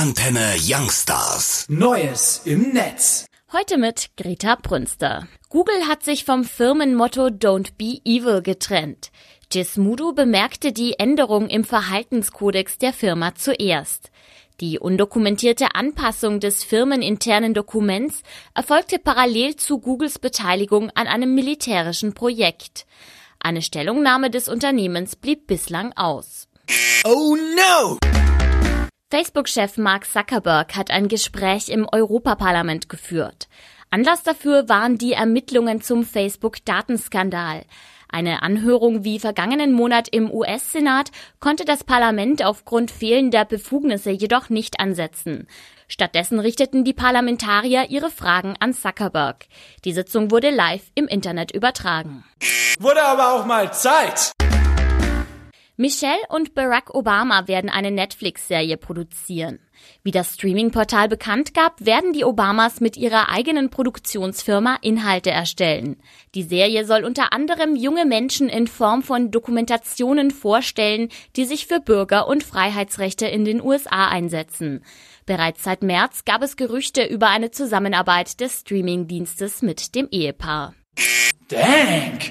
Antenne 0.00 0.54
Youngstars. 0.56 1.66
Neues 1.68 2.40
im 2.46 2.72
Netz. 2.72 3.26
Heute 3.52 3.76
mit 3.76 4.08
Greta 4.16 4.54
Brünster. 4.54 5.28
Google 5.50 5.88
hat 5.88 6.04
sich 6.04 6.24
vom 6.24 6.44
Firmenmotto 6.44 7.26
Don't 7.26 7.72
Be 7.76 8.00
Evil 8.06 8.40
getrennt. 8.40 9.10
Gizmodo 9.50 10.14
bemerkte 10.14 10.72
die 10.72 10.98
Änderung 10.98 11.50
im 11.50 11.64
Verhaltenskodex 11.64 12.78
der 12.78 12.94
Firma 12.94 13.34
zuerst. 13.34 14.10
Die 14.62 14.78
undokumentierte 14.78 15.74
Anpassung 15.74 16.40
des 16.40 16.64
firmeninternen 16.64 17.52
Dokuments 17.52 18.22
erfolgte 18.54 18.98
parallel 18.98 19.56
zu 19.56 19.80
Googles 19.80 20.18
Beteiligung 20.18 20.88
an 20.94 21.08
einem 21.08 21.34
militärischen 21.34 22.14
Projekt. 22.14 22.86
Eine 23.38 23.60
Stellungnahme 23.60 24.30
des 24.30 24.48
Unternehmens 24.48 25.14
blieb 25.14 25.46
bislang 25.46 25.92
aus. 25.94 26.48
Oh 27.04 27.36
no! 27.36 27.98
Facebook-Chef 29.10 29.76
Mark 29.76 30.06
Zuckerberg 30.06 30.76
hat 30.76 30.92
ein 30.92 31.08
Gespräch 31.08 31.68
im 31.68 31.84
Europaparlament 31.90 32.88
geführt. 32.88 33.48
Anlass 33.90 34.22
dafür 34.22 34.68
waren 34.68 34.98
die 34.98 35.14
Ermittlungen 35.14 35.80
zum 35.80 36.04
Facebook-Datenskandal. 36.04 37.64
Eine 38.08 38.42
Anhörung 38.42 39.02
wie 39.02 39.18
vergangenen 39.18 39.72
Monat 39.72 40.08
im 40.12 40.30
US-Senat 40.30 41.10
konnte 41.40 41.64
das 41.64 41.82
Parlament 41.82 42.44
aufgrund 42.44 42.92
fehlender 42.92 43.44
Befugnisse 43.44 44.10
jedoch 44.10 44.48
nicht 44.48 44.78
ansetzen. 44.78 45.48
Stattdessen 45.88 46.38
richteten 46.38 46.84
die 46.84 46.94
Parlamentarier 46.94 47.90
ihre 47.90 48.10
Fragen 48.10 48.54
an 48.60 48.74
Zuckerberg. 48.74 49.46
Die 49.84 49.92
Sitzung 49.92 50.30
wurde 50.30 50.50
live 50.50 50.84
im 50.94 51.08
Internet 51.08 51.50
übertragen. 51.50 52.22
Wurde 52.78 53.02
aber 53.02 53.34
auch 53.34 53.44
mal 53.44 53.72
Zeit. 53.72 54.30
Michelle 55.80 56.20
und 56.28 56.54
Barack 56.54 56.94
Obama 56.94 57.48
werden 57.48 57.70
eine 57.70 57.90
Netflix-Serie 57.90 58.76
produzieren. 58.76 59.60
Wie 60.02 60.10
das 60.10 60.34
Streaming-Portal 60.34 61.08
bekannt 61.08 61.54
gab, 61.54 61.82
werden 61.82 62.12
die 62.12 62.22
Obamas 62.22 62.82
mit 62.82 62.98
ihrer 62.98 63.30
eigenen 63.30 63.70
Produktionsfirma 63.70 64.76
Inhalte 64.82 65.30
erstellen. 65.30 65.96
Die 66.34 66.42
Serie 66.42 66.84
soll 66.84 67.02
unter 67.02 67.32
anderem 67.32 67.76
junge 67.76 68.04
Menschen 68.04 68.50
in 68.50 68.66
Form 68.66 69.02
von 69.02 69.30
Dokumentationen 69.30 70.30
vorstellen, 70.30 71.08
die 71.36 71.46
sich 71.46 71.66
für 71.66 71.80
Bürger- 71.80 72.28
und 72.28 72.44
Freiheitsrechte 72.44 73.26
in 73.28 73.46
den 73.46 73.62
USA 73.62 74.08
einsetzen. 74.08 74.84
Bereits 75.24 75.64
seit 75.64 75.82
März 75.82 76.26
gab 76.26 76.42
es 76.42 76.56
Gerüchte 76.56 77.04
über 77.04 77.28
eine 77.28 77.52
Zusammenarbeit 77.52 78.38
des 78.40 78.60
Streaming-Dienstes 78.60 79.62
mit 79.62 79.94
dem 79.94 80.08
Ehepaar. 80.10 80.74
Dank. 81.48 82.28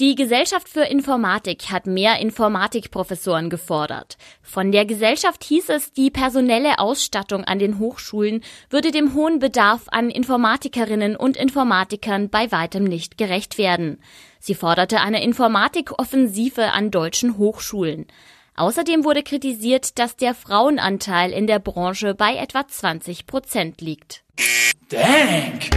Die 0.00 0.16
Gesellschaft 0.16 0.68
für 0.68 0.82
Informatik 0.82 1.70
hat 1.70 1.86
mehr 1.86 2.18
Informatikprofessoren 2.18 3.48
gefordert. 3.48 4.16
Von 4.42 4.72
der 4.72 4.86
Gesellschaft 4.86 5.44
hieß 5.44 5.68
es, 5.68 5.92
die 5.92 6.10
personelle 6.10 6.80
Ausstattung 6.80 7.44
an 7.44 7.60
den 7.60 7.78
Hochschulen 7.78 8.42
würde 8.70 8.90
dem 8.90 9.14
hohen 9.14 9.38
Bedarf 9.38 9.82
an 9.92 10.10
Informatikerinnen 10.10 11.14
und 11.14 11.36
Informatikern 11.36 12.28
bei 12.28 12.50
weitem 12.50 12.82
nicht 12.82 13.18
gerecht 13.18 13.56
werden. 13.56 14.00
Sie 14.40 14.56
forderte 14.56 15.00
eine 15.00 15.22
Informatikoffensive 15.22 16.72
an 16.72 16.90
deutschen 16.90 17.38
Hochschulen. 17.38 18.08
Außerdem 18.56 19.04
wurde 19.04 19.22
kritisiert, 19.22 20.00
dass 20.00 20.16
der 20.16 20.34
Frauenanteil 20.34 21.30
in 21.30 21.46
der 21.46 21.60
Branche 21.60 22.16
bei 22.16 22.34
etwa 22.34 22.66
20 22.66 23.28
Prozent 23.28 23.80
liegt. 23.80 24.24
Dank. 24.88 25.70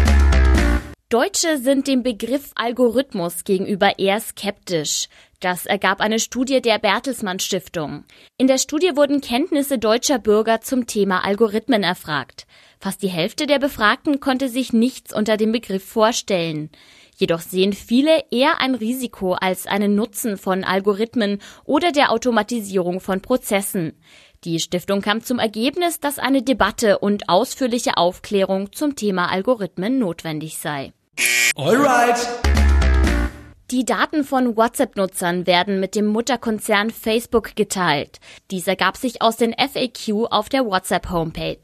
Deutsche 1.09 1.57
sind 1.57 1.87
dem 1.87 2.03
Begriff 2.03 2.51
Algorithmus 2.55 3.45
gegenüber 3.45 3.97
eher 3.97 4.19
skeptisch. 4.19 5.07
Das 5.39 5.65
ergab 5.65 6.01
eine 6.01 6.19
Studie 6.19 6.61
der 6.61 6.79
Bertelsmann 6.79 7.39
Stiftung. 7.39 8.03
In 8.37 8.47
der 8.47 8.57
Studie 8.57 8.91
wurden 8.97 9.21
Kenntnisse 9.21 9.79
deutscher 9.79 10.19
Bürger 10.19 10.59
zum 10.59 10.85
Thema 10.85 11.23
Algorithmen 11.23 11.81
erfragt. 11.81 12.45
Fast 12.77 13.01
die 13.03 13.07
Hälfte 13.07 13.47
der 13.47 13.57
Befragten 13.57 14.19
konnte 14.19 14.49
sich 14.49 14.73
nichts 14.73 15.13
unter 15.13 15.37
dem 15.37 15.53
Begriff 15.53 15.85
vorstellen. 15.85 16.71
Jedoch 17.15 17.39
sehen 17.39 17.71
viele 17.71 18.25
eher 18.29 18.59
ein 18.59 18.75
Risiko 18.75 19.31
als 19.31 19.65
einen 19.65 19.95
Nutzen 19.95 20.35
von 20.35 20.65
Algorithmen 20.65 21.39
oder 21.63 21.93
der 21.93 22.11
Automatisierung 22.11 22.99
von 22.99 23.21
Prozessen. 23.21 23.93
Die 24.43 24.59
Stiftung 24.59 25.01
kam 25.01 25.23
zum 25.23 25.39
Ergebnis, 25.39 26.01
dass 26.01 26.19
eine 26.19 26.43
Debatte 26.43 26.99
und 26.99 27.29
ausführliche 27.29 27.95
Aufklärung 27.95 28.73
zum 28.73 28.97
Thema 28.97 29.31
Algorithmen 29.31 29.99
notwendig 29.99 30.57
sei. 30.57 30.91
Alright. 31.59 32.19
Die 33.71 33.83
Daten 33.83 34.23
von 34.23 34.55
WhatsApp-Nutzern 34.55 35.47
werden 35.47 35.79
mit 35.79 35.95
dem 35.95 36.05
Mutterkonzern 36.05 36.91
Facebook 36.91 37.55
geteilt. 37.55 38.19
Dies 38.51 38.67
ergab 38.67 38.95
sich 38.95 39.23
aus 39.23 39.37
den 39.37 39.53
FAQ 39.53 40.27
auf 40.29 40.49
der 40.49 40.67
WhatsApp-Homepage. 40.67 41.57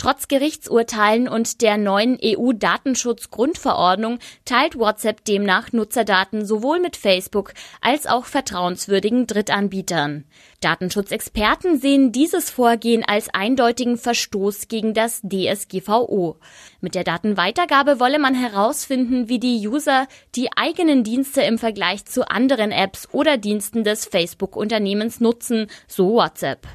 Trotz 0.00 0.28
Gerichtsurteilen 0.28 1.28
und 1.28 1.60
der 1.60 1.76
neuen 1.76 2.18
EU-Datenschutzgrundverordnung 2.24 4.18
teilt 4.46 4.78
WhatsApp 4.78 5.26
demnach 5.26 5.72
Nutzerdaten 5.72 6.46
sowohl 6.46 6.80
mit 6.80 6.96
Facebook 6.96 7.52
als 7.82 8.06
auch 8.06 8.24
vertrauenswürdigen 8.24 9.26
Drittanbietern. 9.26 10.24
Datenschutzexperten 10.62 11.78
sehen 11.78 12.12
dieses 12.12 12.48
Vorgehen 12.48 13.04
als 13.06 13.28
eindeutigen 13.34 13.98
Verstoß 13.98 14.68
gegen 14.68 14.94
das 14.94 15.20
DSGVO. 15.20 16.38
Mit 16.80 16.94
der 16.94 17.04
Datenweitergabe 17.04 18.00
wolle 18.00 18.18
man 18.18 18.34
herausfinden, 18.34 19.28
wie 19.28 19.38
die 19.38 19.68
User 19.68 20.08
die 20.34 20.48
eigenen 20.56 21.04
Dienste 21.04 21.42
im 21.42 21.58
Vergleich 21.58 22.06
zu 22.06 22.26
anderen 22.26 22.72
Apps 22.72 23.06
oder 23.12 23.36
Diensten 23.36 23.84
des 23.84 24.06
Facebook-Unternehmens 24.06 25.20
nutzen, 25.20 25.66
so 25.86 26.14
WhatsApp. 26.14 26.66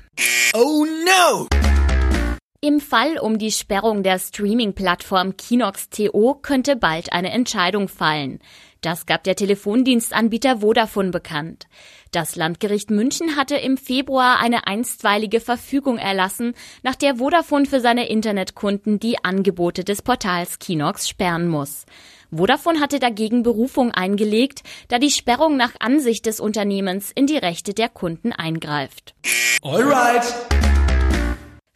Oh 0.53 0.85
no! 0.85 1.47
Im 2.65 2.79
Fall 2.79 3.19
um 3.19 3.37
die 3.37 3.51
Sperrung 3.51 4.01
der 4.01 4.17
Streaming-Plattform 4.17 5.37
Kinox.to 5.37 6.33
könnte 6.41 6.75
bald 6.75 7.13
eine 7.13 7.29
Entscheidung 7.29 7.87
fallen. 7.87 8.39
Das 8.81 9.05
gab 9.05 9.23
der 9.23 9.35
Telefondienstanbieter 9.35 10.61
Vodafone 10.61 11.11
bekannt. 11.11 11.67
Das 12.11 12.35
Landgericht 12.35 12.89
München 12.89 13.35
hatte 13.35 13.55
im 13.55 13.77
Februar 13.77 14.39
eine 14.39 14.65
einstweilige 14.65 15.41
Verfügung 15.41 15.99
erlassen, 15.99 16.55
nach 16.81 16.95
der 16.95 17.17
Vodafone 17.17 17.67
für 17.67 17.81
seine 17.81 18.09
Internetkunden 18.09 18.99
die 18.99 19.23
Angebote 19.23 19.83
des 19.83 20.01
Portals 20.01 20.57
Kinox 20.57 21.07
sperren 21.07 21.47
muss. 21.47 21.85
Vodafone 22.31 22.79
hatte 22.79 22.97
dagegen 22.97 23.43
Berufung 23.43 23.91
eingelegt, 23.91 24.63
da 24.87 24.97
die 24.97 25.11
Sperrung 25.11 25.55
nach 25.55 25.73
Ansicht 25.79 26.25
des 26.25 26.39
Unternehmens 26.39 27.11
in 27.13 27.27
die 27.27 27.37
Rechte 27.37 27.75
der 27.75 27.89
Kunden 27.89 28.31
eingreift. 28.31 29.13
Alright. 29.61 30.25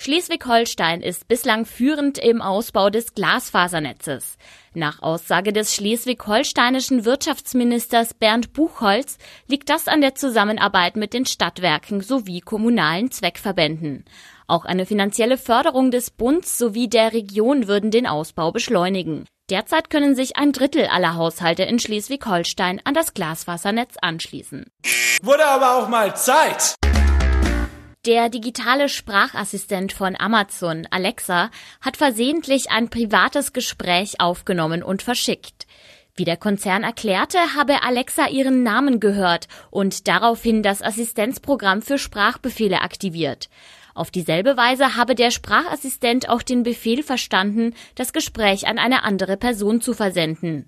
Schleswig-Holstein 0.02 1.02
ist 1.02 1.28
bislang 1.28 1.66
führend 1.66 2.18
im 2.20 2.42
Ausbau 2.42 2.90
des 2.90 3.16
Glasfasernetzes. 3.16 4.38
Nach 4.74 5.02
Aussage 5.02 5.52
des 5.52 5.76
schleswig-holsteinischen 5.76 7.04
Wirtschaftsministers 7.04 8.14
Bernd 8.14 8.54
Buchholz 8.54 9.18
liegt 9.48 9.70
das 9.70 9.90
an 9.90 10.00
der 10.00 10.16
Zusammenarbeit 10.16 10.96
mit 10.96 11.14
den 11.14 11.26
Stadtwerken 11.26 12.00
sowie 12.00 12.40
kommunalen 12.40 13.12
Zweckverbänden. 13.12 14.06
Auch 14.48 14.64
eine 14.64 14.86
finanzielle 14.86 15.38
Förderung 15.38 15.92
des 15.92 16.12
Bunds 16.12 16.58
sowie 16.58 16.88
der 16.88 17.12
Region 17.12 17.68
würden 17.68 17.92
den 17.92 18.08
Ausbau 18.08 18.54
beschleunigen. 18.54 19.26
Derzeit 19.50 19.90
können 19.90 20.16
sich 20.16 20.38
ein 20.38 20.54
Drittel 20.54 20.86
aller 20.86 21.16
Haushalte 21.16 21.64
in 21.64 21.78
Schleswig-Holstein 21.78 22.80
an 22.86 22.94
das 22.94 23.14
Glasfasernetz 23.14 23.96
anschließen. 24.02 24.72
Wurde 25.22 25.46
aber 25.46 25.76
auch 25.76 25.90
mal 25.90 26.16
Zeit. 26.16 26.76
Der 28.10 28.30
digitale 28.30 28.90
Sprachassistent 28.90 29.94
von 29.94 30.16
Amazon, 30.20 30.88
Alexa, 30.90 31.52
hat 31.80 31.96
versehentlich 31.96 32.72
ein 32.72 32.90
privates 32.90 33.54
Gespräch 33.54 34.20
aufgenommen 34.20 34.82
und 34.82 35.04
verschickt. 35.04 35.68
Wie 36.16 36.26
der 36.26 36.36
Konzern 36.36 36.82
erklärte, 36.82 37.38
habe 37.56 37.84
Alexa 37.84 38.28
ihren 38.30 38.64
Namen 38.64 39.00
gehört 39.00 39.48
und 39.70 40.08
daraufhin 40.08 40.64
das 40.64 40.82
Assistenzprogramm 40.82 41.84
für 41.84 42.00
Sprachbefehle 42.00 42.82
aktiviert. 42.82 43.48
Auf 43.94 44.10
dieselbe 44.10 44.58
Weise 44.58 44.96
habe 44.96 45.14
der 45.14 45.30
Sprachassistent 45.30 46.30
auch 46.30 46.42
den 46.42 46.64
Befehl 46.64 47.04
verstanden, 47.04 47.76
das 47.94 48.12
Gespräch 48.12 48.66
an 48.66 48.80
eine 48.80 49.04
andere 49.04 49.38
Person 49.38 49.82
zu 49.82 49.94
versenden. 49.94 50.68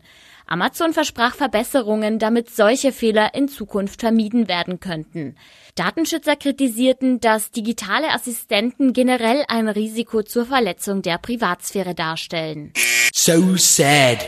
Amazon 0.51 0.91
versprach 0.91 1.33
Verbesserungen, 1.33 2.19
damit 2.19 2.49
solche 2.49 2.91
Fehler 2.91 3.33
in 3.33 3.47
Zukunft 3.47 4.01
vermieden 4.01 4.49
werden 4.49 4.81
könnten. 4.81 5.37
Datenschützer 5.75 6.35
kritisierten, 6.35 7.21
dass 7.21 7.51
digitale 7.51 8.09
Assistenten 8.09 8.91
generell 8.91 9.45
ein 9.47 9.69
Risiko 9.69 10.23
zur 10.23 10.45
Verletzung 10.45 11.01
der 11.03 11.19
Privatsphäre 11.19 11.95
darstellen. 11.95 12.73
So 13.13 13.55
sad. 13.55 14.27